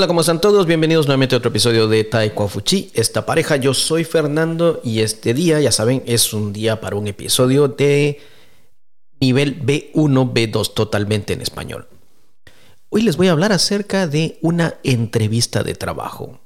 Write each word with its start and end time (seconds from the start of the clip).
Hola, 0.00 0.06
¿cómo 0.06 0.22
están 0.22 0.40
todos? 0.40 0.64
Bienvenidos 0.64 1.04
nuevamente 1.04 1.34
a 1.34 1.38
otro 1.38 1.50
episodio 1.50 1.86
de 1.86 2.04
Taekwondo 2.04 2.48
Fuchi. 2.48 2.90
Esta 2.94 3.26
pareja, 3.26 3.56
yo 3.56 3.74
soy 3.74 4.04
Fernando 4.04 4.80
y 4.82 5.00
este 5.00 5.34
día, 5.34 5.60
ya 5.60 5.72
saben, 5.72 6.02
es 6.06 6.32
un 6.32 6.54
día 6.54 6.80
para 6.80 6.96
un 6.96 7.06
episodio 7.06 7.68
de 7.68 8.18
nivel 9.20 9.62
B1, 9.62 10.32
B2 10.32 10.72
totalmente 10.72 11.34
en 11.34 11.42
español. 11.42 11.86
Hoy 12.88 13.02
les 13.02 13.18
voy 13.18 13.28
a 13.28 13.32
hablar 13.32 13.52
acerca 13.52 14.06
de 14.06 14.38
una 14.40 14.76
entrevista 14.84 15.62
de 15.62 15.74
trabajo. 15.74 16.40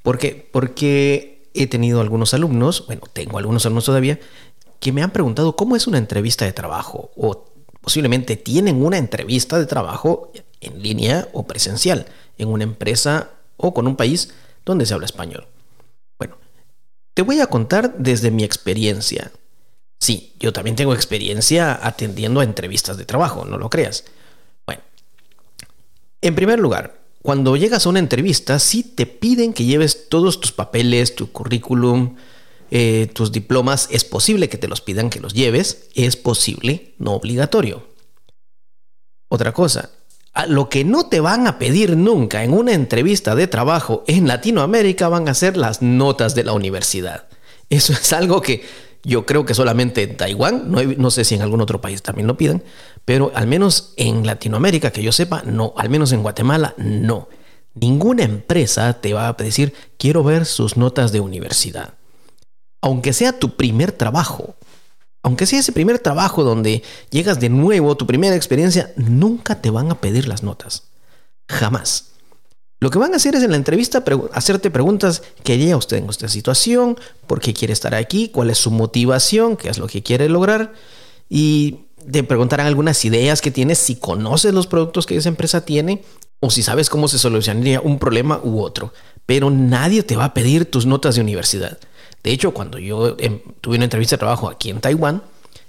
¿Por 0.00 0.16
qué? 0.16 0.48
Porque 0.50 1.50
he 1.52 1.66
tenido 1.66 2.00
algunos 2.00 2.32
alumnos, 2.32 2.86
bueno, 2.86 3.02
tengo 3.12 3.36
algunos 3.36 3.66
alumnos 3.66 3.84
todavía, 3.84 4.20
que 4.80 4.90
me 4.90 5.02
han 5.02 5.10
preguntado 5.10 5.54
cómo 5.54 5.76
es 5.76 5.86
una 5.86 5.98
entrevista 5.98 6.46
de 6.46 6.54
trabajo 6.54 7.10
o 7.14 7.44
posiblemente 7.82 8.36
tienen 8.36 8.82
una 8.82 8.96
entrevista 8.96 9.58
de 9.58 9.66
trabajo 9.66 10.32
en 10.62 10.82
línea 10.82 11.28
o 11.34 11.46
presencial 11.46 12.06
en 12.38 12.48
una 12.48 12.64
empresa 12.64 13.30
o 13.56 13.74
con 13.74 13.86
un 13.86 13.96
país 13.96 14.32
donde 14.64 14.86
se 14.86 14.94
habla 14.94 15.06
español. 15.06 15.46
Bueno, 16.18 16.36
te 17.14 17.22
voy 17.22 17.40
a 17.40 17.48
contar 17.48 17.96
desde 17.98 18.30
mi 18.30 18.44
experiencia. 18.44 19.32
Sí, 20.00 20.34
yo 20.38 20.52
también 20.52 20.76
tengo 20.76 20.94
experiencia 20.94 21.78
atendiendo 21.82 22.40
a 22.40 22.44
entrevistas 22.44 22.96
de 22.96 23.04
trabajo, 23.04 23.44
no 23.44 23.58
lo 23.58 23.68
creas. 23.68 24.04
Bueno, 24.64 24.82
en 26.20 26.34
primer 26.34 26.60
lugar, 26.60 26.98
cuando 27.22 27.56
llegas 27.56 27.84
a 27.84 27.88
una 27.88 27.98
entrevista, 27.98 28.58
sí 28.58 28.82
te 28.82 29.06
piden 29.06 29.52
que 29.52 29.64
lleves 29.64 30.08
todos 30.08 30.40
tus 30.40 30.52
papeles, 30.52 31.16
tu 31.16 31.32
currículum, 31.32 32.16
eh, 32.70 33.10
tus 33.12 33.32
diplomas. 33.32 33.88
Es 33.90 34.04
posible 34.04 34.48
que 34.48 34.58
te 34.58 34.68
los 34.68 34.80
pidan 34.80 35.10
que 35.10 35.20
los 35.20 35.34
lleves, 35.34 35.88
es 35.94 36.16
posible, 36.16 36.94
no 36.98 37.14
obligatorio. 37.14 37.86
Otra 39.28 39.52
cosa, 39.52 39.90
lo 40.46 40.68
que 40.68 40.84
no 40.84 41.06
te 41.06 41.20
van 41.20 41.46
a 41.46 41.58
pedir 41.58 41.96
nunca 41.96 42.44
en 42.44 42.52
una 42.52 42.72
entrevista 42.72 43.34
de 43.34 43.46
trabajo 43.46 44.04
en 44.06 44.28
Latinoamérica 44.28 45.08
van 45.08 45.28
a 45.28 45.34
ser 45.34 45.56
las 45.56 45.82
notas 45.82 46.34
de 46.34 46.44
la 46.44 46.52
universidad. 46.52 47.26
Eso 47.70 47.92
es 47.92 48.12
algo 48.12 48.40
que 48.40 48.62
yo 49.02 49.26
creo 49.26 49.44
que 49.44 49.54
solamente 49.54 50.02
en 50.02 50.16
Taiwán, 50.16 50.70
no, 50.70 51.10
sé 51.10 51.24
si 51.24 51.34
en 51.34 51.42
algún 51.42 51.60
otro 51.60 51.80
país 51.80 52.02
también 52.02 52.26
lo 52.26 52.36
piden, 52.36 52.62
pero 53.04 53.32
al 53.34 53.46
menos 53.46 53.94
en 53.96 54.26
Latinoamérica, 54.26 54.90
que 54.90 55.02
yo 55.02 55.12
sepa, 55.12 55.42
no, 55.44 55.72
al 55.76 55.88
menos 55.88 56.12
en 56.12 56.22
Guatemala, 56.22 56.74
no. 56.76 57.28
Ninguna 57.74 58.24
empresa 58.24 59.00
te 59.00 59.14
va 59.14 59.28
a 59.28 59.32
decir, 59.32 59.72
quiero 59.98 60.24
ver 60.24 60.46
sus 60.46 60.76
notas 60.76 61.12
de 61.12 61.20
universidad. 61.20 61.94
Aunque 62.80 63.12
sea 63.12 63.38
tu 63.38 63.56
primer 63.56 63.92
trabajo, 63.92 64.56
aunque 65.22 65.46
sea 65.46 65.60
ese 65.60 65.72
primer 65.72 65.98
trabajo 65.98 66.44
donde 66.44 66.82
llegas 67.10 67.40
de 67.40 67.48
nuevo, 67.48 67.96
tu 67.96 68.06
primera 68.06 68.36
experiencia, 68.36 68.92
nunca 68.96 69.60
te 69.60 69.70
van 69.70 69.90
a 69.90 70.00
pedir 70.00 70.28
las 70.28 70.42
notas. 70.42 70.84
Jamás. 71.48 72.12
Lo 72.80 72.90
que 72.90 72.98
van 72.98 73.12
a 73.12 73.16
hacer 73.16 73.34
es 73.34 73.42
en 73.42 73.50
la 73.50 73.56
entrevista 73.56 74.04
hacerte 74.32 74.70
preguntas, 74.70 75.22
¿qué 75.42 75.54
haría 75.54 75.76
usted 75.76 75.96
en 75.96 76.08
esta 76.08 76.28
situación? 76.28 76.96
¿Por 77.26 77.40
qué 77.40 77.52
quiere 77.52 77.72
estar 77.72 77.94
aquí? 77.94 78.28
¿Cuál 78.28 78.50
es 78.50 78.58
su 78.58 78.70
motivación? 78.70 79.56
¿Qué 79.56 79.68
es 79.68 79.78
lo 79.78 79.88
que 79.88 80.04
quiere 80.04 80.28
lograr? 80.28 80.72
Y 81.28 81.86
te 82.10 82.22
preguntarán 82.22 82.68
algunas 82.68 83.04
ideas 83.04 83.40
que 83.40 83.50
tienes, 83.50 83.78
si 83.78 83.96
conoces 83.96 84.54
los 84.54 84.68
productos 84.68 85.06
que 85.06 85.16
esa 85.16 85.28
empresa 85.28 85.64
tiene 85.64 86.04
o 86.38 86.50
si 86.50 86.62
sabes 86.62 86.88
cómo 86.88 87.08
se 87.08 87.18
solucionaría 87.18 87.80
un 87.80 87.98
problema 87.98 88.40
u 88.44 88.60
otro. 88.60 88.92
Pero 89.26 89.50
nadie 89.50 90.04
te 90.04 90.16
va 90.16 90.26
a 90.26 90.34
pedir 90.34 90.64
tus 90.64 90.86
notas 90.86 91.16
de 91.16 91.20
universidad. 91.20 91.78
De 92.22 92.30
hecho, 92.30 92.52
cuando 92.52 92.78
yo 92.78 93.16
em, 93.18 93.40
tuve 93.60 93.76
una 93.76 93.84
entrevista 93.84 94.16
de 94.16 94.20
trabajo 94.20 94.48
aquí 94.48 94.70
en 94.70 94.80
Taiwán, 94.80 95.22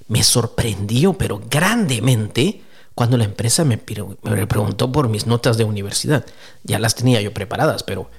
me 0.07 0.23
sorprendió, 0.23 1.13
pero 1.13 1.41
grandemente, 1.49 2.61
cuando 2.95 3.17
la 3.17 3.23
empresa 3.23 3.63
me, 3.63 3.77
preguntó 3.77 4.91
por 4.91 5.07
mis 5.07 5.27
notas 5.27 5.57
de 5.57 5.63
universidad. 5.63 6.25
Ya 6.63 6.79
las 6.79 6.95
tenía 6.95 7.21
yo 7.21 7.33
preparadas, 7.33 7.83
pero 7.83 8.09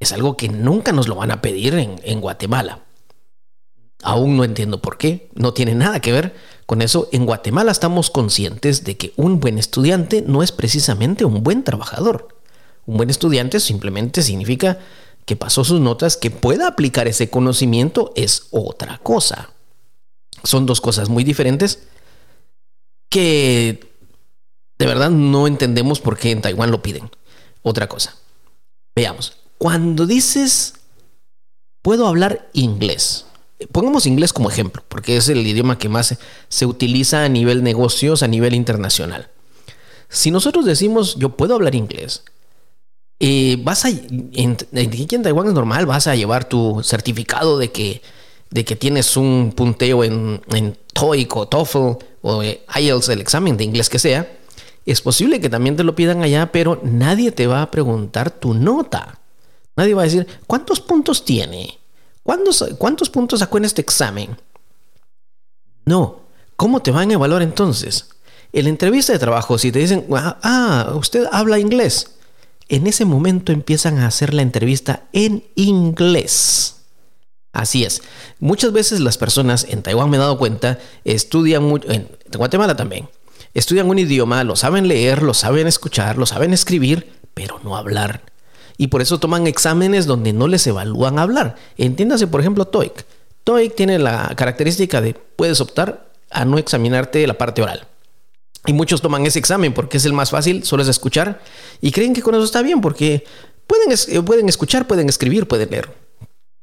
es 0.00 0.12
algo 0.12 0.36
que 0.36 0.48
nunca 0.48 0.92
nos 0.92 1.08
lo 1.08 1.14
van 1.14 1.30
a 1.30 1.40
pedir 1.40 1.74
en, 1.74 2.00
en 2.02 2.20
Guatemala. 2.20 2.80
Aún 4.02 4.36
no 4.36 4.44
entiendo 4.44 4.80
por 4.82 4.98
qué, 4.98 5.30
no 5.34 5.54
tiene 5.54 5.74
nada 5.74 6.00
que 6.00 6.12
ver 6.12 6.34
con 6.66 6.82
eso. 6.82 7.08
En 7.12 7.24
Guatemala 7.24 7.72
estamos 7.72 8.10
conscientes 8.10 8.84
de 8.84 8.96
que 8.96 9.12
un 9.16 9.40
buen 9.40 9.58
estudiante 9.58 10.22
no 10.22 10.42
es 10.42 10.52
precisamente 10.52 11.24
un 11.24 11.42
buen 11.42 11.64
trabajador. 11.64 12.28
Un 12.84 12.96
buen 12.96 13.10
estudiante 13.10 13.60
simplemente 13.60 14.22
significa 14.22 14.78
que 15.28 15.36
pasó 15.36 15.62
sus 15.62 15.78
notas, 15.78 16.16
que 16.16 16.30
pueda 16.30 16.66
aplicar 16.66 17.06
ese 17.06 17.28
conocimiento 17.28 18.14
es 18.16 18.46
otra 18.50 18.96
cosa. 18.96 19.50
Son 20.42 20.64
dos 20.64 20.80
cosas 20.80 21.10
muy 21.10 21.22
diferentes 21.22 21.80
que 23.10 23.92
de 24.78 24.86
verdad 24.86 25.10
no 25.10 25.46
entendemos 25.46 26.00
por 26.00 26.16
qué 26.16 26.30
en 26.30 26.40
Taiwán 26.40 26.70
lo 26.70 26.80
piden. 26.80 27.10
Otra 27.60 27.90
cosa. 27.90 28.16
Veamos. 28.96 29.34
Cuando 29.58 30.06
dices, 30.06 30.76
puedo 31.82 32.06
hablar 32.06 32.48
inglés. 32.54 33.26
Pongamos 33.70 34.06
inglés 34.06 34.32
como 34.32 34.48
ejemplo, 34.48 34.82
porque 34.88 35.18
es 35.18 35.28
el 35.28 35.46
idioma 35.46 35.76
que 35.76 35.90
más 35.90 36.16
se 36.48 36.64
utiliza 36.64 37.24
a 37.24 37.28
nivel 37.28 37.62
negocios, 37.62 38.22
a 38.22 38.28
nivel 38.28 38.54
internacional. 38.54 39.28
Si 40.08 40.30
nosotros 40.30 40.64
decimos, 40.64 41.16
yo 41.16 41.36
puedo 41.36 41.54
hablar 41.54 41.74
inglés, 41.74 42.22
eh, 43.20 43.58
vas 43.62 43.84
a, 43.84 43.88
en, 43.88 44.56
Taiwán 44.56 45.48
es 45.48 45.54
normal, 45.54 45.86
vas 45.86 46.06
a 46.06 46.14
llevar 46.14 46.48
tu 46.48 46.82
certificado 46.84 47.58
de 47.58 47.72
que, 47.72 48.00
de 48.50 48.64
que 48.64 48.76
tienes 48.76 49.16
un 49.16 49.52
punteo 49.56 50.04
en, 50.04 50.40
en 50.52 50.78
TOEIC 50.92 51.36
o 51.36 51.48
TOEFL 51.48 52.04
o 52.22 52.42
IELTS, 52.42 53.08
el 53.08 53.20
examen 53.20 53.56
de 53.56 53.64
inglés 53.64 53.88
que 53.88 53.98
sea. 53.98 54.30
Es 54.86 55.02
posible 55.02 55.40
que 55.40 55.50
también 55.50 55.76
te 55.76 55.84
lo 55.84 55.94
pidan 55.94 56.22
allá, 56.22 56.50
pero 56.52 56.80
nadie 56.82 57.32
te 57.32 57.46
va 57.46 57.62
a 57.62 57.70
preguntar 57.70 58.30
tu 58.30 58.54
nota. 58.54 59.18
Nadie 59.76 59.94
va 59.94 60.02
a 60.02 60.06
decir, 60.06 60.26
¿cuántos 60.46 60.80
puntos 60.80 61.24
tiene? 61.24 61.78
¿Cuántos, 62.22 62.64
cuántos 62.78 63.10
puntos 63.10 63.40
sacó 63.40 63.58
en 63.58 63.64
este 63.64 63.82
examen? 63.82 64.36
No. 65.84 66.20
¿Cómo 66.56 66.80
te 66.80 66.90
van 66.90 67.10
a 67.10 67.14
evaluar 67.14 67.42
entonces? 67.42 68.08
En 68.52 68.64
la 68.64 68.70
entrevista 68.70 69.12
de 69.12 69.18
trabajo, 69.18 69.58
si 69.58 69.70
te 69.70 69.78
dicen, 69.80 70.06
ah, 70.14 70.38
ah 70.42 70.92
usted 70.94 71.26
habla 71.30 71.58
inglés 71.58 72.17
en 72.68 72.86
ese 72.86 73.04
momento 73.04 73.52
empiezan 73.52 73.98
a 73.98 74.06
hacer 74.06 74.34
la 74.34 74.42
entrevista 74.42 75.04
en 75.12 75.44
inglés. 75.54 76.76
Así 77.52 77.84
es. 77.84 78.02
Muchas 78.40 78.72
veces 78.72 79.00
las 79.00 79.18
personas 79.18 79.66
en 79.68 79.82
Taiwán 79.82 80.10
me 80.10 80.16
he 80.16 80.20
dado 80.20 80.38
cuenta, 80.38 80.78
estudian 81.04 81.64
mucho, 81.64 81.90
en 81.90 82.08
Guatemala 82.30 82.76
también, 82.76 83.08
estudian 83.54 83.88
un 83.88 83.98
idioma, 83.98 84.44
lo 84.44 84.54
saben 84.54 84.86
leer, 84.86 85.22
lo 85.22 85.34
saben 85.34 85.66
escuchar, 85.66 86.18
lo 86.18 86.26
saben 86.26 86.52
escribir, 86.52 87.12
pero 87.34 87.60
no 87.64 87.76
hablar. 87.76 88.22
Y 88.76 88.88
por 88.88 89.02
eso 89.02 89.18
toman 89.18 89.46
exámenes 89.46 90.06
donde 90.06 90.32
no 90.32 90.46
les 90.46 90.66
evalúan 90.66 91.18
hablar. 91.18 91.56
Entiéndase, 91.76 92.28
por 92.28 92.40
ejemplo, 92.40 92.66
TOEIC. 92.66 93.04
TOEIC 93.42 93.74
tiene 93.74 93.98
la 93.98 94.32
característica 94.36 95.00
de 95.00 95.14
puedes 95.14 95.60
optar 95.60 96.12
a 96.30 96.44
no 96.44 96.58
examinarte 96.58 97.26
la 97.26 97.34
parte 97.34 97.62
oral. 97.62 97.88
Y 98.68 98.74
muchos 98.74 99.00
toman 99.00 99.24
ese 99.24 99.38
examen 99.38 99.72
porque 99.72 99.96
es 99.96 100.04
el 100.04 100.12
más 100.12 100.30
fácil, 100.30 100.62
solo 100.62 100.82
es 100.82 100.88
escuchar. 100.90 101.40
Y 101.80 101.90
creen 101.90 102.12
que 102.12 102.20
con 102.20 102.34
eso 102.34 102.44
está 102.44 102.60
bien 102.60 102.82
porque 102.82 103.24
pueden, 103.66 103.90
eh, 103.90 104.46
escuchar, 104.46 104.86
pueden 104.86 105.08
escribir, 105.08 105.48
pueden 105.48 105.70
leer, 105.70 105.90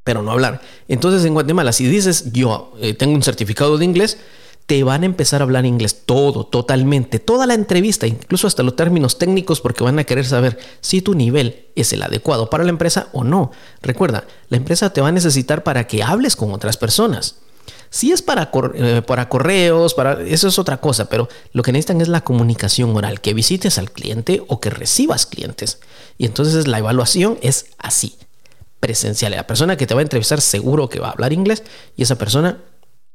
pero 0.04 0.22
no 0.22 0.32
hablar. 0.32 0.62
Entonces 0.88 1.26
en 1.26 1.34
Guatemala, 1.34 1.74
si 1.74 1.88
dices 1.88 2.32
yo 2.32 2.74
eh, 2.80 2.94
tengo 2.94 3.16
un 3.16 3.24
certificado 3.24 3.80
de 3.80 3.86
inglés, 3.86 4.20
te 4.68 4.84
van 4.84 5.02
a 5.02 5.08
empezar 5.08 5.42
a 5.42 5.46
hablar 5.46 5.66
inglés 5.66 6.04
todo, 6.06 6.46
totalmente, 6.46 7.18
toda 7.18 7.48
la 7.48 7.56
entrevista, 7.56 8.06
incluso 8.06 8.46
hasta 8.46 8.62
los 8.62 8.76
términos 8.76 9.18
técnicos, 9.18 9.60
porque 9.60 9.84
van 9.84 9.98
a 9.98 10.04
querer 10.04 10.26
saber 10.26 10.60
si 10.82 11.02
tu 11.02 11.16
nivel 11.16 11.66
es 11.76 11.92
el 11.92 12.04
adecuado 12.04 12.52
para 12.52 12.64
la 12.64 12.70
empresa 12.70 13.08
o 13.14 13.24
no. 13.24 13.52
Recuerda, 13.82 14.26
la 14.50 14.58
empresa 14.58 14.94
te 14.94 15.02
va 15.02 15.08
a 15.08 15.12
necesitar 15.12 15.64
para 15.64 15.88
que 15.88 16.04
hables 16.04 16.36
con 16.36 16.54
otras 16.54 16.78
personas. 16.78 17.38
Si 17.90 18.12
es 18.12 18.22
para, 18.22 18.52
eh, 18.76 19.02
para 19.06 19.30
correos, 19.30 19.94
para, 19.94 20.22
eso 20.22 20.48
es 20.48 20.60
otra 20.60 20.78
cosa, 20.78 21.10
pero 21.10 21.30
lo 21.54 21.64
que 21.64 21.72
necesitan 21.72 22.02
es 22.02 22.08
la 22.08 22.22
comunicación 22.22 22.96
oral, 22.96 23.22
que 23.22 23.34
visites 23.34 23.78
al 23.78 23.92
cliente 23.92 24.44
o 24.48 24.60
que 24.60 24.70
recibas 24.70 25.26
clientes. 25.26 25.80
Y 26.18 26.26
entonces 26.26 26.68
la 26.68 26.80
evaluación 26.80 27.38
es 27.42 27.68
así, 27.78 28.18
presencial. 28.80 29.32
La 29.32 29.48
persona 29.48 29.78
que 29.78 29.88
te 29.88 29.94
va 29.94 30.02
a 30.02 30.04
entrevistar 30.04 30.42
seguro 30.42 30.90
que 30.90 31.00
va 31.00 31.08
a 31.08 31.12
hablar 31.12 31.34
inglés 31.34 31.64
y 31.96 32.04
esa 32.04 32.18
persona 32.18 32.60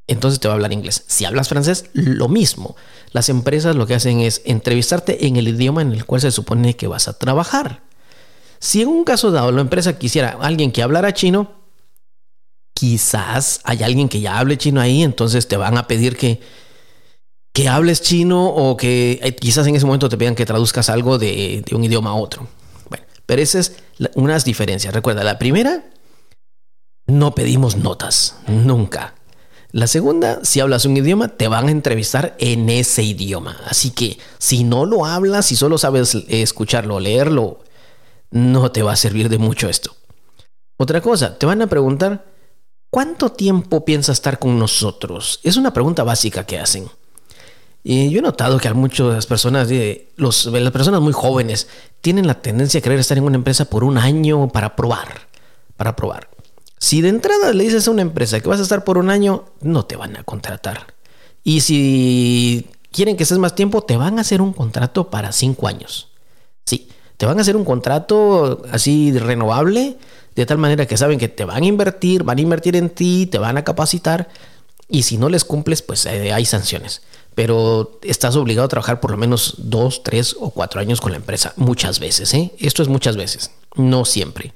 entonces 0.06 0.40
te 0.40 0.48
va 0.48 0.54
a 0.54 0.56
hablar 0.56 0.72
inglés. 0.72 1.04
Si 1.06 1.24
hablas 1.24 1.48
francés, 1.48 1.84
lo 1.92 2.28
mismo. 2.28 2.74
Las 3.12 3.28
empresas 3.28 3.76
lo 3.76 3.86
que 3.86 3.94
hacen 3.94 4.20
es 4.20 4.42
entrevistarte 4.44 5.26
en 5.26 5.36
el 5.36 5.46
idioma 5.46 5.82
en 5.82 5.92
el 5.92 6.04
cual 6.04 6.20
se 6.20 6.32
supone 6.32 6.74
que 6.74 6.88
vas 6.88 7.06
a 7.06 7.16
trabajar. 7.16 7.82
Si 8.58 8.82
en 8.82 8.88
un 8.88 9.04
caso 9.04 9.30
dado 9.30 9.52
la 9.52 9.60
empresa 9.60 9.98
quisiera 9.98 10.36
alguien 10.40 10.72
que 10.72 10.82
hablara 10.82 11.14
chino, 11.14 11.59
quizás 12.80 13.60
hay 13.64 13.82
alguien 13.82 14.08
que 14.08 14.22
ya 14.22 14.38
hable 14.38 14.56
chino 14.56 14.80
ahí, 14.80 15.02
entonces 15.02 15.46
te 15.46 15.58
van 15.58 15.76
a 15.76 15.86
pedir 15.86 16.16
que, 16.16 16.40
que 17.52 17.68
hables 17.68 18.00
chino 18.00 18.46
o 18.46 18.78
que 18.78 19.20
eh, 19.22 19.36
quizás 19.36 19.66
en 19.66 19.76
ese 19.76 19.84
momento 19.84 20.08
te 20.08 20.16
pidan 20.16 20.34
que 20.34 20.46
traduzcas 20.46 20.88
algo 20.88 21.18
de, 21.18 21.62
un 21.72 21.84
idioma 21.84 22.08
a 22.08 22.14
otro. 22.14 22.48
Bueno, 22.88 23.04
pero 23.26 23.42
esas 23.42 23.72
es 23.98 24.10
unas 24.14 24.46
diferencias. 24.46 24.94
Recuerda, 24.94 25.22
la 25.24 25.38
primera, 25.38 25.90
no 27.06 27.34
pedimos 27.34 27.76
notas, 27.76 28.36
nunca. 28.46 29.14
La 29.72 29.86
segunda, 29.86 30.40
si 30.42 30.60
hablas 30.60 30.86
un 30.86 30.96
idioma, 30.96 31.28
te 31.28 31.48
van 31.48 31.68
a 31.68 31.72
entrevistar 31.72 32.34
en 32.38 32.70
ese 32.70 33.02
idioma. 33.02 33.58
Así 33.66 33.90
que 33.90 34.16
si 34.38 34.64
no 34.64 34.86
lo 34.86 35.04
hablas, 35.04 35.44
si 35.44 35.54
solo 35.54 35.76
sabes 35.76 36.14
escucharlo 36.28 36.98
leerlo, 36.98 37.60
no 38.30 38.72
te 38.72 38.82
va 38.82 38.92
a 38.92 38.96
servir 38.96 39.28
de 39.28 39.36
mucho 39.36 39.68
esto. 39.68 39.94
Otra 40.78 41.02
cosa, 41.02 41.36
te 41.36 41.44
van 41.44 41.60
a 41.60 41.66
preguntar, 41.66 42.29
¿cuánto 42.90 43.32
tiempo 43.32 43.84
piensas 43.84 44.18
estar 44.18 44.38
con 44.38 44.58
nosotros? 44.58 45.40
Es 45.42 45.56
una 45.56 45.72
pregunta 45.72 46.04
básica 46.04 46.44
que 46.44 46.58
hacen. 46.58 46.90
Y 47.82 48.10
yo 48.10 48.18
he 48.18 48.22
notado 48.22 48.58
que 48.58 48.68
a 48.68 48.74
muchas 48.74 49.24
personas, 49.26 49.68
los, 50.16 50.46
las 50.46 50.72
personas 50.72 51.00
muy 51.00 51.12
jóvenes, 51.12 51.68
tienen 52.02 52.26
la 52.26 52.42
tendencia 52.42 52.78
a 52.78 52.82
querer 52.82 52.98
estar 52.98 53.16
en 53.16 53.24
una 53.24 53.36
empresa 53.36 53.64
por 53.64 53.84
un 53.84 53.96
año 53.96 54.48
para 54.48 54.76
probar, 54.76 55.28
para 55.76 55.96
probar. 55.96 56.28
Si 56.78 57.00
de 57.00 57.08
entrada 57.08 57.52
le 57.52 57.64
dices 57.64 57.88
a 57.88 57.90
una 57.90 58.02
empresa 58.02 58.40
que 58.40 58.48
vas 58.48 58.60
a 58.60 58.64
estar 58.64 58.84
por 58.84 58.98
un 58.98 59.10
año, 59.10 59.44
no 59.60 59.86
te 59.86 59.96
van 59.96 60.16
a 60.16 60.24
contratar. 60.24 60.94
Y 61.42 61.60
si 61.60 62.70
quieren 62.90 63.16
que 63.16 63.22
estés 63.22 63.38
más 63.38 63.54
tiempo, 63.54 63.82
te 63.82 63.96
van 63.96 64.18
a 64.18 64.22
hacer 64.22 64.42
un 64.42 64.52
contrato 64.52 65.08
para 65.10 65.32
cinco 65.32 65.66
años. 65.66 66.08
Sí, 66.64 66.88
te 67.16 67.26
van 67.26 67.38
a 67.38 67.42
hacer 67.42 67.56
un 67.56 67.64
contrato 67.64 68.62
así 68.72 69.16
renovable, 69.18 69.98
de 70.34 70.46
tal 70.46 70.58
manera 70.58 70.86
que 70.86 70.96
saben 70.96 71.18
que 71.18 71.28
te 71.28 71.44
van 71.44 71.62
a 71.62 71.66
invertir, 71.66 72.22
van 72.22 72.38
a 72.38 72.40
invertir 72.40 72.76
en 72.76 72.90
ti, 72.90 73.26
te 73.26 73.38
van 73.38 73.56
a 73.56 73.64
capacitar. 73.64 74.28
Y 74.88 75.02
si 75.02 75.18
no 75.18 75.28
les 75.28 75.44
cumples, 75.44 75.82
pues 75.82 76.06
eh, 76.06 76.32
hay 76.32 76.44
sanciones. 76.44 77.02
Pero 77.34 78.00
estás 78.02 78.36
obligado 78.36 78.66
a 78.66 78.68
trabajar 78.68 79.00
por 79.00 79.12
lo 79.12 79.16
menos 79.16 79.54
dos, 79.58 80.02
tres 80.02 80.36
o 80.38 80.50
cuatro 80.50 80.80
años 80.80 81.00
con 81.00 81.12
la 81.12 81.18
empresa. 81.18 81.52
Muchas 81.56 82.00
veces, 82.00 82.34
¿eh? 82.34 82.52
Esto 82.58 82.82
es 82.82 82.88
muchas 82.88 83.16
veces, 83.16 83.52
no 83.76 84.04
siempre. 84.04 84.52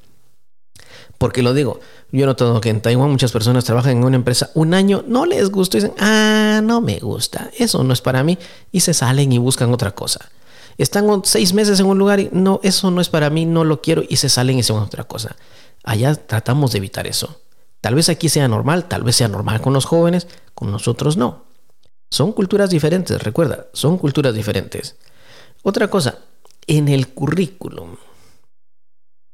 Porque 1.18 1.42
lo 1.42 1.54
digo, 1.54 1.80
yo 2.10 2.24
he 2.24 2.26
notado 2.26 2.60
que 2.60 2.68
en 2.68 2.80
Taiwán 2.80 3.10
muchas 3.10 3.32
personas 3.32 3.64
trabajan 3.64 3.92
en 3.98 4.04
una 4.04 4.16
empresa 4.16 4.50
un 4.54 4.74
año, 4.74 5.04
no 5.06 5.26
les 5.26 5.50
gusta 5.50 5.78
dicen, 5.78 5.94
ah, 5.98 6.60
no 6.62 6.80
me 6.80 6.98
gusta, 6.98 7.50
eso 7.56 7.84
no 7.84 7.92
es 7.92 8.00
para 8.00 8.24
mí, 8.24 8.38
y 8.72 8.80
se 8.80 8.94
salen 8.94 9.32
y 9.32 9.38
buscan 9.38 9.72
otra 9.72 9.92
cosa. 9.92 10.30
Están 10.76 11.06
seis 11.24 11.52
meses 11.52 11.78
en 11.80 11.86
un 11.86 11.98
lugar 11.98 12.20
y 12.20 12.30
no, 12.32 12.60
eso 12.62 12.90
no 12.90 13.00
es 13.00 13.08
para 13.08 13.30
mí, 13.30 13.46
no 13.46 13.64
lo 13.64 13.80
quiero, 13.80 14.02
y 14.08 14.16
se 14.16 14.28
salen 14.28 14.58
y 14.58 14.62
se 14.62 14.72
van 14.72 14.82
a 14.82 14.86
otra 14.86 15.04
cosa. 15.04 15.36
Allá 15.84 16.14
tratamos 16.14 16.72
de 16.72 16.78
evitar 16.78 17.06
eso. 17.06 17.40
Tal 17.80 17.94
vez 17.94 18.08
aquí 18.08 18.28
sea 18.28 18.48
normal, 18.48 18.86
tal 18.88 19.02
vez 19.02 19.16
sea 19.16 19.28
normal 19.28 19.60
con 19.60 19.72
los 19.72 19.84
jóvenes, 19.84 20.26
con 20.54 20.70
nosotros 20.70 21.16
no. 21.16 21.44
Son 22.10 22.32
culturas 22.32 22.70
diferentes, 22.70 23.22
recuerda, 23.22 23.66
son 23.72 23.98
culturas 23.98 24.34
diferentes. 24.34 24.96
Otra 25.62 25.88
cosa, 25.88 26.18
en 26.66 26.88
el 26.88 27.08
currículum. 27.08 27.96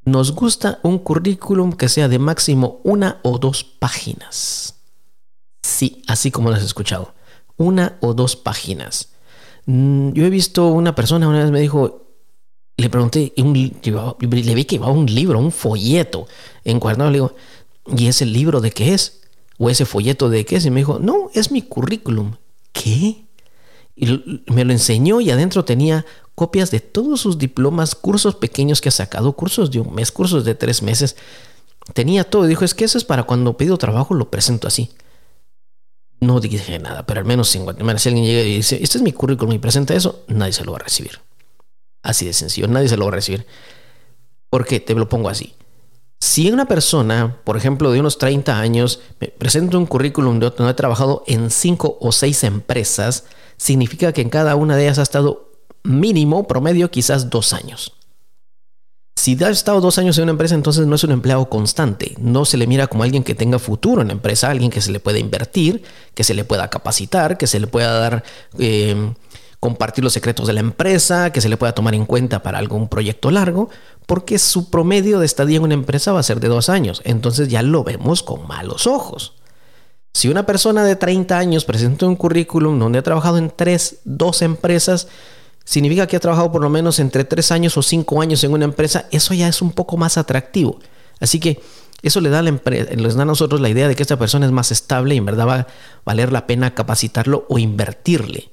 Nos 0.03 0.33
gusta 0.33 0.79
un 0.81 0.97
currículum 0.97 1.73
que 1.73 1.87
sea 1.87 2.07
de 2.07 2.19
máximo 2.19 2.81
una 2.83 3.19
o 3.21 3.37
dos 3.37 3.63
páginas. 3.63 4.75
Sí, 5.61 6.01
así 6.07 6.31
como 6.31 6.49
lo 6.49 6.55
has 6.55 6.63
escuchado. 6.63 7.13
Una 7.55 7.97
o 8.01 8.13
dos 8.13 8.35
páginas. 8.35 9.10
Mm, 9.65 10.11
yo 10.13 10.25
he 10.25 10.29
visto 10.29 10.67
una 10.67 10.95
persona 10.95 11.27
una 11.27 11.43
vez 11.43 11.51
me 11.51 11.59
dijo, 11.59 12.01
le 12.77 12.89
pregunté, 12.89 13.33
le 13.35 14.55
vi 14.55 14.65
que 14.65 14.75
llevaba 14.75 14.91
un 14.91 15.05
libro, 15.05 15.39
un 15.39 15.51
folleto 15.51 16.27
encuadernado. 16.63 17.11
Le 17.11 17.17
digo, 17.17 17.35
¿y 17.95 18.07
ese 18.07 18.25
libro 18.25 18.61
de 18.61 18.71
qué 18.71 18.93
es? 18.93 19.21
¿O 19.57 19.69
ese 19.69 19.85
folleto 19.85 20.29
de 20.29 20.45
qué 20.45 20.55
es? 20.57 20.65
Y 20.65 20.71
me 20.71 20.79
dijo, 20.79 20.99
no, 20.99 21.29
es 21.33 21.51
mi 21.51 21.61
currículum. 21.61 22.33
¿Qué? 22.71 23.25
Y 23.95 24.43
me 24.47 24.65
lo 24.65 24.71
enseñó 24.71 25.21
y 25.21 25.29
adentro 25.29 25.63
tenía 25.63 26.05
copias 26.33 26.71
de 26.71 26.79
todos 26.79 27.21
sus 27.21 27.37
diplomas, 27.37 27.93
cursos 27.93 28.35
pequeños 28.35 28.81
que 28.81 28.89
ha 28.89 28.91
sacado, 28.91 29.33
cursos 29.33 29.69
de 29.69 29.79
un 29.79 29.93
mes, 29.93 30.11
cursos 30.11 30.43
de 30.43 30.55
tres 30.55 30.81
meses. 30.81 31.15
Tenía 31.93 32.23
todo. 32.23 32.45
Dijo, 32.45 32.65
es 32.65 32.73
que 32.73 32.85
eso 32.85 32.97
es 32.97 33.03
para 33.03 33.23
cuando 33.23 33.57
pido 33.57 33.77
trabajo, 33.77 34.15
lo 34.15 34.31
presento 34.31 34.67
así. 34.67 34.89
No 36.21 36.39
dije 36.39 36.77
nada, 36.77 37.05
pero 37.05 37.19
al 37.19 37.25
menos 37.25 37.53
en 37.55 37.65
si 37.97 38.09
alguien 38.09 38.25
llega 38.25 38.41
y 38.41 38.57
dice, 38.57 38.79
este 38.81 38.99
es 38.99 39.03
mi 39.03 39.11
currículum 39.11 39.53
y 39.53 39.59
presenta 39.59 39.95
eso, 39.95 40.23
nadie 40.27 40.53
se 40.53 40.63
lo 40.63 40.71
va 40.71 40.77
a 40.77 40.83
recibir. 40.83 41.19
Así 42.03 42.27
de 42.27 42.33
sencillo, 42.33 42.67
nadie 42.67 42.87
se 42.87 42.95
lo 42.95 43.05
va 43.05 43.11
a 43.11 43.15
recibir. 43.15 43.47
¿Por 44.51 44.65
qué? 44.65 44.79
Te 44.79 44.93
lo 44.93 45.09
pongo 45.09 45.29
así. 45.29 45.55
Si 46.19 46.51
una 46.51 46.67
persona, 46.67 47.41
por 47.43 47.57
ejemplo, 47.57 47.91
de 47.91 47.99
unos 47.99 48.19
30 48.19 48.59
años, 48.59 48.99
me 49.19 49.29
presenta 49.29 49.79
un 49.79 49.87
currículum 49.87 50.39
de 50.39 50.51
donde 50.51 50.71
he 50.71 50.75
trabajado 50.75 51.23
en 51.25 51.49
cinco 51.49 51.97
o 51.99 52.11
seis 52.11 52.43
empresas, 52.43 53.25
significa 53.57 54.13
que 54.13 54.21
en 54.21 54.29
cada 54.29 54.55
una 54.55 54.75
de 54.75 54.83
ellas 54.83 54.99
ha 54.99 55.03
estado 55.03 55.49
mínimo, 55.83 56.47
promedio, 56.47 56.91
quizás 56.91 57.31
dos 57.31 57.53
años. 57.53 57.93
Si 59.15 59.37
ha 59.43 59.49
estado 59.49 59.81
dos 59.81 59.97
años 59.97 60.17
en 60.17 60.23
una 60.23 60.31
empresa, 60.31 60.55
entonces 60.55 60.87
no 60.87 60.95
es 60.95 61.03
un 61.03 61.11
empleado 61.11 61.47
constante. 61.47 62.15
No 62.19 62.45
se 62.45 62.57
le 62.57 62.65
mira 62.65 62.87
como 62.87 63.03
alguien 63.03 63.23
que 63.23 63.35
tenga 63.35 63.59
futuro 63.59 64.01
en 64.01 64.07
la 64.07 64.13
empresa, 64.13 64.49
alguien 64.49 64.71
que 64.71 64.81
se 64.81 64.91
le 64.91 64.99
pueda 64.99 65.19
invertir, 65.19 65.83
que 66.15 66.23
se 66.23 66.33
le 66.33 66.43
pueda 66.43 66.69
capacitar, 66.69 67.37
que 67.37 67.45
se 67.45 67.59
le 67.59 67.67
pueda 67.67 67.99
dar, 67.99 68.23
eh, 68.57 69.13
compartir 69.59 70.03
los 70.03 70.13
secretos 70.13 70.47
de 70.47 70.53
la 70.53 70.61
empresa, 70.61 71.31
que 71.31 71.41
se 71.41 71.49
le 71.49 71.57
pueda 71.57 71.73
tomar 71.73 71.93
en 71.93 72.05
cuenta 72.05 72.41
para 72.41 72.57
algún 72.57 72.87
proyecto 72.87 73.29
largo, 73.29 73.69
porque 74.07 74.39
su 74.39 74.71
promedio 74.71 75.19
de 75.19 75.27
estadía 75.27 75.57
en 75.57 75.63
una 75.63 75.75
empresa 75.75 76.13
va 76.13 76.19
a 76.19 76.23
ser 76.23 76.39
de 76.39 76.47
dos 76.47 76.69
años. 76.69 77.01
Entonces 77.05 77.47
ya 77.47 77.61
lo 77.61 77.83
vemos 77.83 78.23
con 78.23 78.47
malos 78.47 78.87
ojos. 78.87 79.35
Si 80.13 80.29
una 80.29 80.45
persona 80.45 80.83
de 80.83 80.95
30 80.95 81.37
años 81.37 81.63
presenta 81.63 82.05
un 82.05 82.15
currículum 82.15 82.79
donde 82.79 82.99
ha 82.99 83.03
trabajado 83.03 83.37
en 83.37 83.51
tres, 83.55 83.99
dos 84.03 84.41
empresas, 84.41 85.07
significa 85.63 86.07
que 86.07 86.17
ha 86.17 86.19
trabajado 86.19 86.51
por 86.51 86.61
lo 86.61 86.69
menos 86.69 86.99
entre 86.99 87.23
tres 87.23 87.51
años 87.51 87.77
o 87.77 87.81
cinco 87.81 88.21
años 88.21 88.43
en 88.43 88.53
una 88.53 88.65
empresa, 88.65 89.07
eso 89.11 89.33
ya 89.33 89.47
es 89.47 89.61
un 89.61 89.71
poco 89.71 89.97
más 89.97 90.17
atractivo. 90.17 90.79
Así 91.19 91.39
que 91.39 91.61
eso 92.01 92.19
le 92.19 92.29
da, 92.29 92.39
a 92.39 92.41
les 92.41 93.15
da 93.15 93.21
a 93.21 93.25
nosotros 93.25 93.61
la 93.61 93.69
idea 93.69 93.87
de 93.87 93.95
que 93.95 94.01
esta 94.01 94.17
persona 94.17 94.45
es 94.45 94.51
más 94.51 94.71
estable 94.71 95.15
y 95.15 95.19
en 95.19 95.25
verdad 95.25 95.47
va 95.47 95.55
a 95.55 95.67
valer 96.03 96.31
la 96.31 96.47
pena 96.47 96.73
capacitarlo 96.73 97.45
o 97.47 97.59
invertirle. 97.59 98.49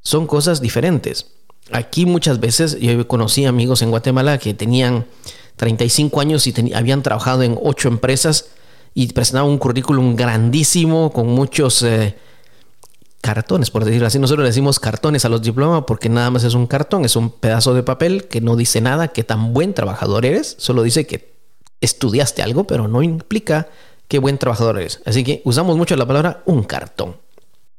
Son 0.00 0.26
cosas 0.26 0.60
diferentes. 0.60 1.26
Aquí 1.70 2.06
muchas 2.06 2.40
veces 2.40 2.78
yo 2.80 3.06
conocí 3.06 3.44
amigos 3.44 3.82
en 3.82 3.90
Guatemala 3.90 4.38
que 4.38 4.54
tenían 4.54 5.06
35 5.56 6.20
años 6.20 6.46
y 6.46 6.74
habían 6.74 7.02
trabajado 7.02 7.42
en 7.42 7.58
ocho 7.62 7.88
empresas 7.88 8.46
y 8.94 9.12
presentaban 9.12 9.50
un 9.50 9.58
currículum 9.58 10.16
grandísimo 10.16 11.12
con 11.12 11.28
muchos... 11.28 11.82
Eh, 11.82 12.16
cartones, 13.22 13.70
por 13.70 13.86
decirlo 13.86 14.06
así. 14.06 14.18
Nosotros 14.18 14.42
le 14.42 14.50
decimos 14.50 14.78
cartones 14.78 15.24
a 15.24 15.30
los 15.30 15.40
diplomas 15.40 15.84
porque 15.86 16.10
nada 16.10 16.28
más 16.28 16.44
es 16.44 16.52
un 16.52 16.66
cartón, 16.66 17.06
es 17.06 17.16
un 17.16 17.30
pedazo 17.30 17.72
de 17.72 17.82
papel 17.82 18.24
que 18.24 18.42
no 18.42 18.56
dice 18.56 18.82
nada, 18.82 19.08
que 19.08 19.24
tan 19.24 19.54
buen 19.54 19.72
trabajador 19.72 20.26
eres, 20.26 20.56
solo 20.58 20.82
dice 20.82 21.06
que 21.06 21.32
estudiaste 21.80 22.42
algo, 22.42 22.64
pero 22.64 22.88
no 22.88 23.02
implica 23.02 23.68
qué 24.08 24.18
buen 24.18 24.36
trabajador 24.36 24.78
eres. 24.78 25.00
Así 25.06 25.24
que 25.24 25.40
usamos 25.44 25.76
mucho 25.78 25.96
la 25.96 26.04
palabra 26.04 26.42
un 26.44 26.64
cartón. 26.64 27.16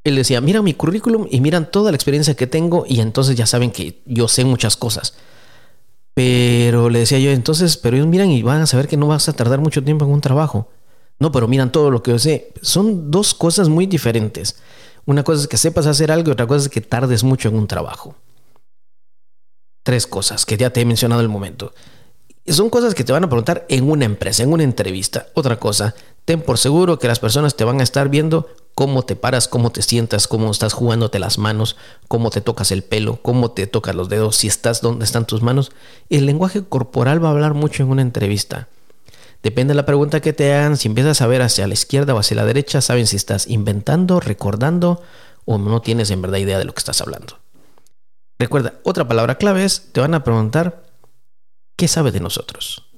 Él 0.05 0.15
decía, 0.15 0.41
mira 0.41 0.61
mi 0.61 0.73
currículum 0.73 1.27
y 1.29 1.41
miran 1.41 1.69
toda 1.69 1.91
la 1.91 1.95
experiencia 1.95 2.35
que 2.35 2.47
tengo 2.47 2.85
y 2.87 3.01
entonces 3.01 3.35
ya 3.35 3.45
saben 3.45 3.71
que 3.71 4.01
yo 4.05 4.27
sé 4.27 4.45
muchas 4.45 4.75
cosas. 4.77 5.13
Pero 6.13 6.89
le 6.89 6.99
decía 6.99 7.19
yo, 7.19 7.31
entonces, 7.31 7.77
pero 7.77 7.97
ellos 7.97 8.07
miran 8.07 8.31
y 8.31 8.43
van 8.43 8.61
a 8.61 8.67
saber 8.67 8.87
que 8.87 8.97
no 8.97 9.07
vas 9.07 9.27
a 9.27 9.33
tardar 9.33 9.59
mucho 9.59 9.83
tiempo 9.83 10.05
en 10.05 10.11
un 10.11 10.21
trabajo. 10.21 10.69
No, 11.19 11.31
pero 11.31 11.47
miran 11.47 11.71
todo 11.71 11.91
lo 11.91 12.01
que 12.01 12.11
yo 12.11 12.19
sé. 12.19 12.53
Son 12.61 13.11
dos 13.11 13.33
cosas 13.33 13.69
muy 13.69 13.87
diferentes. 13.87 14.57
Una 15.05 15.23
cosa 15.23 15.41
es 15.41 15.47
que 15.47 15.57
sepas 15.57 15.85
hacer 15.85 16.11
algo 16.11 16.29
y 16.29 16.33
otra 16.33 16.47
cosa 16.47 16.65
es 16.65 16.69
que 16.69 16.81
tardes 16.81 17.23
mucho 17.23 17.49
en 17.49 17.55
un 17.55 17.67
trabajo. 17.67 18.15
Tres 19.83 20.07
cosas 20.07 20.45
que 20.45 20.57
ya 20.57 20.69
te 20.69 20.81
he 20.81 20.85
mencionado 20.85 21.21
en 21.21 21.25
el 21.25 21.31
momento. 21.31 21.73
Son 22.47 22.69
cosas 22.69 22.93
que 22.93 23.03
te 23.03 23.11
van 23.11 23.23
a 23.23 23.29
preguntar 23.29 23.65
en 23.69 23.89
una 23.89 24.05
empresa, 24.05 24.43
en 24.43 24.51
una 24.51 24.63
entrevista. 24.63 25.27
Otra 25.33 25.59
cosa, 25.59 25.95
ten 26.25 26.41
por 26.41 26.57
seguro 26.57 26.99
que 26.99 27.07
las 27.07 27.19
personas 27.19 27.55
te 27.55 27.63
van 27.63 27.79
a 27.79 27.83
estar 27.83 28.09
viendo 28.09 28.47
cómo 28.75 29.03
te 29.03 29.15
paras, 29.15 29.47
cómo 29.47 29.71
te 29.71 29.81
sientas, 29.81 30.27
cómo 30.27 30.51
estás 30.51 30.73
jugándote 30.73 31.19
las 31.19 31.37
manos, 31.37 31.77
cómo 32.07 32.29
te 32.29 32.41
tocas 32.41 32.71
el 32.71 32.83
pelo, 32.83 33.19
cómo 33.21 33.51
te 33.51 33.67
tocas 33.67 33.95
los 33.95 34.09
dedos, 34.09 34.37
si 34.37 34.47
estás 34.47 34.81
donde 34.81 35.05
están 35.05 35.25
tus 35.25 35.41
manos. 35.41 35.71
El 36.09 36.25
lenguaje 36.25 36.63
corporal 36.63 37.23
va 37.23 37.29
a 37.29 37.31
hablar 37.31 37.53
mucho 37.53 37.83
en 37.83 37.89
una 37.89 38.01
entrevista. 38.01 38.67
Depende 39.43 39.73
de 39.73 39.75
la 39.75 39.85
pregunta 39.85 40.21
que 40.21 40.31
te 40.31 40.53
hagan, 40.53 40.77
si 40.77 40.87
empiezas 40.87 41.21
a 41.21 41.27
ver 41.27 41.41
hacia 41.41 41.67
la 41.67 41.73
izquierda 41.73 42.15
o 42.15 42.17
hacia 42.19 42.37
la 42.37 42.45
derecha, 42.45 42.79
saben 42.79 43.05
si 43.05 43.17
estás 43.17 43.47
inventando, 43.47 44.21
recordando 44.21 45.01
o 45.43 45.57
no 45.57 45.81
tienes 45.81 46.09
en 46.11 46.21
verdad 46.21 46.37
idea 46.37 46.57
de 46.57 46.63
lo 46.63 46.73
que 46.73 46.79
estás 46.79 47.01
hablando. 47.01 47.39
Recuerda, 48.39 48.75
otra 48.83 49.05
palabra 49.05 49.35
clave 49.35 49.65
es, 49.65 49.89
te 49.91 49.99
van 49.99 50.13
a 50.13 50.23
preguntar, 50.23 50.85
¿qué 51.75 51.89
sabe 51.89 52.11
de 52.11 52.21
nosotros? 52.21 52.89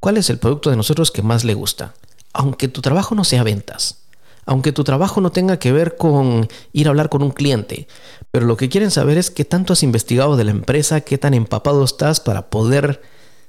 ¿Cuál 0.00 0.16
es 0.16 0.30
el 0.30 0.38
producto 0.38 0.70
de 0.70 0.76
nosotros 0.76 1.10
que 1.10 1.20
más 1.20 1.44
le 1.44 1.52
gusta? 1.52 1.92
Aunque 2.32 2.68
tu 2.68 2.80
trabajo 2.80 3.14
no 3.14 3.24
sea 3.24 3.42
ventas, 3.42 4.06
aunque 4.46 4.72
tu 4.72 4.84
trabajo 4.84 5.20
no 5.20 5.30
tenga 5.30 5.58
que 5.58 5.72
ver 5.72 5.96
con 5.98 6.48
ir 6.72 6.86
a 6.86 6.90
hablar 6.90 7.10
con 7.10 7.22
un 7.22 7.32
cliente, 7.32 7.86
pero 8.30 8.46
lo 8.46 8.56
que 8.56 8.70
quieren 8.70 8.90
saber 8.90 9.18
es 9.18 9.30
qué 9.30 9.44
tanto 9.44 9.74
has 9.74 9.82
investigado 9.82 10.36
de 10.36 10.44
la 10.44 10.50
empresa, 10.52 11.02
qué 11.02 11.18
tan 11.18 11.34
empapado 11.34 11.84
estás 11.84 12.20
para 12.20 12.48
poder 12.48 13.02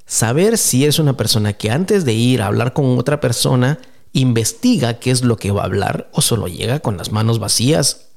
saber 0.05 0.57
si 0.57 0.86
es 0.86 1.00
una 1.00 1.17
persona 1.17 1.53
que 1.53 1.72
antes 1.72 2.05
de 2.05 2.13
ir 2.13 2.41
a 2.41 2.48
hablar 2.48 2.74
con 2.74 2.98
otra 2.98 3.19
persona 3.19 3.79
investiga 4.13 5.00
qué 5.00 5.12
es 5.12 5.24
lo 5.24 5.38
que 5.38 5.51
va 5.51 5.63
a 5.63 5.65
hablar 5.65 6.10
o 6.13 6.22
solo 6.22 6.48
llega 6.48 6.79
con 6.79 6.98
las 6.98 7.12
manos 7.12 7.39
vacías 7.39 8.10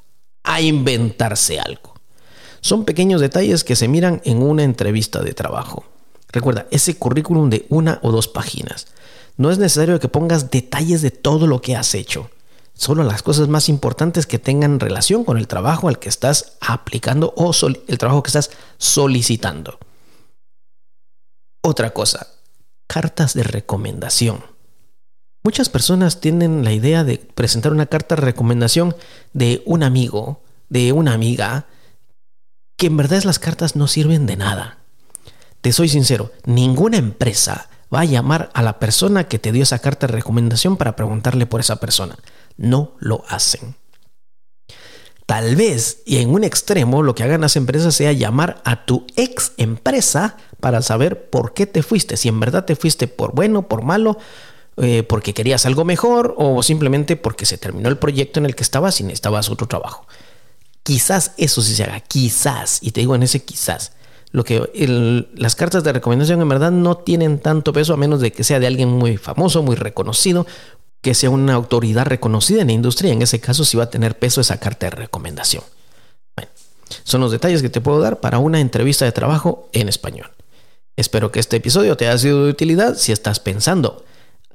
a 0.45 0.61
inventarse 0.61 1.59
algo. 1.59 1.95
Son 2.61 2.85
pequeños 2.85 3.21
detalles 3.21 3.64
que 3.64 3.76
se 3.76 3.88
miran 3.88 4.21
en 4.25 4.43
una 4.43 4.62
entrevista 4.62 5.23
de 5.23 5.35
trabajo. 5.35 5.85
Recuerda, 6.33 6.66
ese 6.71 6.97
currículum 6.97 7.49
de 7.49 7.66
una 7.69 7.99
o 8.02 8.11
dos 8.11 8.28
páginas. 8.28 8.88
No 9.37 9.50
es 9.50 9.59
necesario 9.59 10.00
que 10.00 10.09
pongas 10.09 10.50
detalles 10.50 11.02
de 11.02 11.11
todo 11.11 11.47
lo 11.47 11.61
que 11.61 11.76
has 11.76 11.95
hecho. 11.95 12.31
Solo 12.75 13.05
las 13.05 13.23
cosas 13.23 13.49
más 13.49 13.69
importantes 13.69 14.26
que 14.26 14.38
tengan 14.38 14.81
relación 14.81 15.25
con 15.25 15.38
el 15.38 15.49
trabajo 15.49 15.88
al 15.88 15.99
que 15.99 16.09
estás 16.09 16.57
aplicando 16.61 17.33
o 17.37 17.52
el 17.88 17.99
trabajo 17.99 18.23
que 18.23 18.28
estás 18.28 18.50
solicitando. 18.76 19.78
Otra 21.68 21.90
cosa, 21.90 22.28
cartas 22.87 23.35
de 23.35 23.42
recomendación. 23.42 24.44
Muchas 25.42 25.68
personas 25.68 26.20
tienen 26.20 26.62
la 26.62 26.70
idea 26.70 27.02
de 27.02 27.18
presentar 27.18 27.73
una 27.73 27.87
carta 27.87 28.14
de 28.14 28.20
recomendación 28.20 28.94
de 29.32 29.64
un 29.66 29.82
amigo, 29.82 30.44
de 30.68 30.92
una 30.92 31.12
amiga, 31.12 31.66
que 32.76 32.87
en 32.87 32.96
verdad 32.96 33.25
las 33.25 33.40
cartas 33.40 33.75
no 33.75 33.88
sirven 33.88 34.26
de 34.26 34.37
nada. 34.37 34.78
Te 35.61 35.73
soy 35.73 35.88
sincero, 35.88 36.30
ninguna 36.44 36.99
empresa 36.99 37.68
va 37.92 38.02
a 38.02 38.04
llamar 38.04 38.49
a 38.54 38.62
la 38.62 38.78
persona 38.78 39.25
que 39.25 39.40
te 39.40 39.50
dio 39.50 39.64
esa 39.64 39.80
carta 39.80 40.06
de 40.06 40.12
recomendación 40.12 40.76
para 40.76 40.94
preguntarle 40.94 41.46
por 41.46 41.58
esa 41.58 41.80
persona. 41.80 42.16
No 42.56 42.92
lo 43.00 43.25
hacen. 43.28 43.75
Tal 45.26 45.56
vez, 45.56 46.02
y 46.06 46.18
en 46.18 46.30
un 46.30 46.45
extremo, 46.45 47.02
lo 47.02 47.16
que 47.16 47.25
hagan 47.25 47.40
las 47.40 47.56
empresas 47.56 47.97
sea 47.97 48.12
llamar 48.12 48.62
a 48.64 48.87
tu 48.87 49.06
ex 49.16 49.52
empresa 49.56 50.37
para 50.61 50.83
saber 50.83 51.28
por 51.30 51.52
qué 51.52 51.66
te 51.66 51.83
fuiste, 51.83 52.16
si 52.16 52.28
en 52.28 52.38
verdad 52.38 52.64
te 52.64 52.76
fuiste 52.76 53.09
por 53.09 53.35
bueno, 53.35 53.66
por 53.66 53.83
malo, 53.83 54.18
eh, 54.76 55.02
porque 55.02 55.35
querías 55.35 55.66
algo 55.66 55.85
mejor 55.85 56.35
o 56.38 56.62
simplemente 56.62 57.16
porque 57.16 57.45
se 57.45 57.59
terminó 57.59 57.88
el 57.88 57.99
proyecto 57.99 58.38
en 58.38 58.47
el 58.47 58.54
que 58.54 58.62
estabas 58.62 59.00
y 59.00 59.04
necesitabas 59.04 59.50
otro 59.50 59.66
trabajo. 59.66 60.06
Quizás 60.85 61.33
eso 61.38 61.61
sí 61.61 61.75
se 61.75 61.83
haga, 61.83 61.99
quizás, 62.00 62.78
y 62.80 62.92
te 62.92 63.00
digo 63.00 63.16
en 63.16 63.25
ese 63.25 63.45
quizás. 63.45 63.92
Lo 64.30 64.45
que 64.45 65.26
las 65.35 65.56
cartas 65.56 65.83
de 65.83 65.92
recomendación 65.92 66.40
en 66.40 66.49
verdad 66.49 66.71
no 66.71 66.99
tienen 66.99 67.40
tanto 67.40 67.73
peso 67.73 67.95
a 67.95 67.97
menos 67.97 68.21
de 68.21 68.33
que 68.33 68.45
sea 68.45 68.61
de 68.61 68.66
alguien 68.66 68.90
muy 68.90 69.16
famoso, 69.16 69.62
muy 69.62 69.76
reconocido, 69.76 70.47
que 71.00 71.15
sea 71.15 71.31
una 71.31 71.55
autoridad 71.55 72.07
reconocida 72.07 72.62
en 72.62 72.69
la 72.69 72.73
industria. 72.73 73.12
En 73.12 73.23
ese 73.23 73.41
caso 73.41 73.65
sí 73.65 73.76
va 73.76 73.85
a 73.85 73.91
tener 73.91 74.19
peso 74.19 74.41
esa 74.41 74.59
carta 74.59 74.87
de 74.87 74.91
recomendación. 74.91 75.62
Bueno, 76.37 76.50
son 77.05 77.21
los 77.21 77.33
detalles 77.33 77.62
que 77.62 77.71
te 77.71 77.81
puedo 77.81 78.00
dar 78.00 78.21
para 78.21 78.38
una 78.38 78.61
entrevista 78.61 79.05
de 79.05 79.12
trabajo 79.12 79.69
en 79.73 79.88
español. 79.88 80.31
Espero 80.97 81.31
que 81.31 81.41
este 81.41 81.57
episodio 81.57 81.97
te 81.97 82.09
haya 82.09 82.19
sido 82.19 82.45
de 82.45 82.50
utilidad 82.50 82.97
si 82.97 83.12
estás 83.12 83.38
pensando 83.41 84.05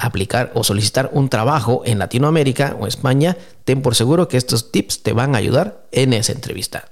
aplicar 0.01 0.51
o 0.55 0.63
solicitar 0.63 1.11
un 1.13 1.29
trabajo 1.29 1.83
en 1.85 1.99
Latinoamérica 1.99 2.75
o 2.79 2.87
España, 2.87 3.37
ten 3.65 3.81
por 3.81 3.95
seguro 3.95 4.27
que 4.27 4.37
estos 4.37 4.71
tips 4.71 5.03
te 5.03 5.13
van 5.13 5.35
a 5.35 5.37
ayudar 5.37 5.85
en 5.91 6.13
esa 6.13 6.31
entrevista. 6.31 6.89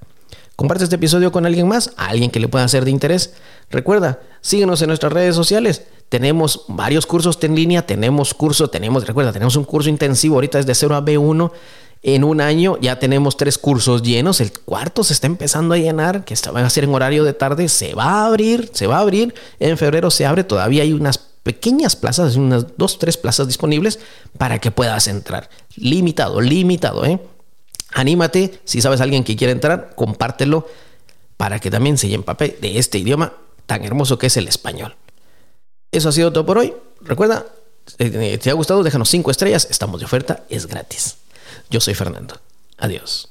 Comparte 0.56 0.84
este 0.84 0.98
episodio 0.98 1.32
con 1.32 1.46
alguien 1.46 1.68
más, 1.68 1.92
a 1.98 2.08
alguien 2.08 2.30
que 2.32 2.40
le 2.40 2.48
pueda 2.48 2.68
ser 2.68 2.86
de 2.86 2.92
interés. 2.92 3.34
Recuerda, 3.72 4.20
síguenos 4.42 4.82
en 4.82 4.90
nuestras 4.90 5.12
redes 5.12 5.36
sociales. 5.36 5.84
Tenemos 6.10 6.66
varios 6.68 7.06
cursos 7.06 7.38
en 7.42 7.56
línea, 7.56 7.86
tenemos 7.86 8.34
curso, 8.34 8.68
tenemos, 8.68 9.06
recuerda, 9.06 9.32
tenemos 9.32 9.56
un 9.56 9.64
curso 9.64 9.90
intensivo 9.90 10.36
ahorita 10.36 10.58
desde 10.58 10.74
0 10.74 10.96
a 10.96 11.06
B1. 11.06 11.52
En 12.02 12.24
un 12.24 12.42
año 12.42 12.78
ya 12.82 12.98
tenemos 12.98 13.38
tres 13.38 13.58
cursos 13.58 14.02
llenos. 14.02 14.42
El 14.42 14.52
cuarto 14.52 15.04
se 15.04 15.14
está 15.14 15.28
empezando 15.28 15.76
a 15.76 15.78
llenar, 15.78 16.24
que 16.26 16.36
va 16.54 16.62
a 16.62 16.70
ser 16.70 16.86
en 16.86 16.96
horario 16.96 17.24
de 17.24 17.34
tarde. 17.34 17.70
Se 17.70 17.94
va 17.94 18.06
a 18.06 18.26
abrir, 18.26 18.70
se 18.74 18.88
va 18.88 18.98
a 18.98 19.02
abrir. 19.02 19.36
En 19.60 19.78
febrero 19.78 20.10
se 20.10 20.26
abre. 20.26 20.44
Todavía 20.44 20.84
hay 20.84 20.94
unas 20.94 21.20
pequeñas 21.44 21.96
plazas, 21.96 22.36
unas 22.38 22.78
dos, 22.78 23.00
tres 23.00 23.18
plazas 23.18 23.48
disponibles 23.48 24.00
para 24.38 24.60
que 24.60 24.72
puedas 24.72 25.08
entrar. 25.08 25.50
Limitado, 25.76 26.42
limitado, 26.42 27.06
¿eh? 27.06 27.20
Anímate, 27.92 28.60
si 28.66 28.82
sabes 28.82 29.02
alguien 29.02 29.24
que 29.24 29.36
quiere 29.36 29.52
entrar, 29.52 29.92
compártelo 29.96 30.68
para 31.38 31.60
que 31.60 31.72
también 31.72 31.98
se 31.98 32.14
empape 32.14 32.58
de 32.62 32.78
este 32.78 33.00
idioma 33.00 33.34
tan 33.66 33.84
hermoso 33.84 34.18
que 34.18 34.28
es 34.28 34.38
el 34.38 34.48
español. 34.48 34.96
Eso 35.92 36.10
ha 36.10 36.12
sido 36.12 36.32
todo 36.32 36.46
por 36.46 36.58
hoy. 36.58 36.74
Recuerda, 37.02 37.46
si 37.86 38.38
te 38.38 38.50
ha 38.50 38.54
gustado, 38.54 38.84
déjanos 38.84 39.10
5 39.10 39.32
estrellas. 39.32 39.68
Estamos 39.70 40.00
de 40.00 40.06
oferta, 40.06 40.44
es 40.50 40.68
gratis. 40.68 41.18
Yo 41.70 41.80
soy 41.80 41.94
Fernando. 41.96 42.40
Adiós. 42.78 43.30